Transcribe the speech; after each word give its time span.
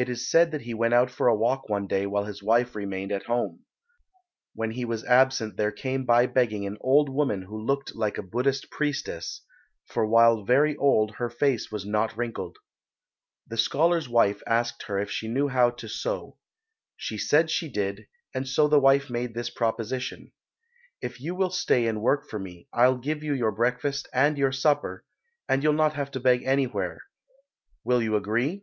It 0.00 0.08
is 0.08 0.30
said 0.30 0.52
that 0.52 0.60
he 0.60 0.74
went 0.74 0.94
out 0.94 1.10
for 1.10 1.26
a 1.26 1.34
walk 1.34 1.68
one 1.68 1.88
day 1.88 2.06
while 2.06 2.22
his 2.22 2.40
wife 2.40 2.76
remained 2.76 3.10
alone 3.10 3.20
at 3.20 3.26
home. 3.26 3.64
When 4.54 4.70
he 4.70 4.84
was 4.84 5.02
absent 5.04 5.56
there 5.56 5.72
came 5.72 6.04
by 6.04 6.26
begging 6.26 6.64
an 6.66 6.78
old 6.80 7.08
woman 7.08 7.42
who 7.42 7.60
looked 7.60 7.96
like 7.96 8.16
a 8.16 8.22
Buddhist 8.22 8.70
priestess, 8.70 9.42
for 9.86 10.06
while 10.06 10.44
very 10.44 10.76
old 10.76 11.16
her 11.16 11.28
face 11.28 11.72
was 11.72 11.84
not 11.84 12.16
wrinkled. 12.16 12.58
The 13.48 13.56
scholar's 13.56 14.08
wife 14.08 14.40
asked 14.46 14.84
her 14.84 15.00
if 15.00 15.10
she 15.10 15.26
knew 15.26 15.48
how 15.48 15.70
to 15.70 15.88
sew. 15.88 16.36
She 16.96 17.18
said 17.18 17.50
she 17.50 17.68
did, 17.68 18.06
and 18.32 18.46
so 18.46 18.68
the 18.68 18.78
wife 18.78 19.10
made 19.10 19.34
this 19.34 19.50
proposition, 19.50 20.30
"If 21.02 21.20
you 21.20 21.34
will 21.34 21.50
stay 21.50 21.88
and 21.88 22.00
work 22.00 22.24
for 22.30 22.38
me 22.38 22.68
I'll 22.72 22.98
give 22.98 23.24
you 23.24 23.34
your 23.34 23.50
breakfast 23.50 24.06
and 24.12 24.38
your 24.38 24.52
supper, 24.52 25.04
and 25.48 25.64
you'll 25.64 25.72
not 25.72 25.94
have 25.94 26.12
to 26.12 26.20
beg 26.20 26.44
anywhere; 26.44 27.00
will 27.84 28.00
you 28.00 28.14
agree?" 28.14 28.62